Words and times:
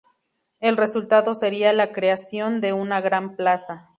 El 0.59 0.77
resultado 0.77 1.35
sería 1.35 1.73
la 1.73 1.91
creación 1.91 2.59
de 2.59 2.73
una 2.73 3.01
gran 3.01 3.35
plaza. 3.35 3.89